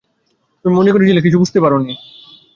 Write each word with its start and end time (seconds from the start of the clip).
তুমি 0.65 0.73
মনে 0.75 0.93
করেছিলে 0.93 1.21
কিছু 1.21 1.37
বুঝতে 1.39 1.59
পারি 1.59 1.75
নি? 1.79 1.93